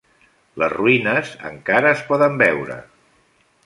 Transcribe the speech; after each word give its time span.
Les 0.61 0.71
ruïnes 0.77 1.35
encara 1.51 1.95
es 1.99 2.05
poden 2.11 2.43
veure. 2.45 2.83